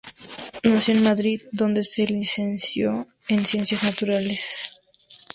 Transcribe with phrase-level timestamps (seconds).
[0.63, 4.71] Nació en Madrid, donde se licenció en Ciencias Naturales.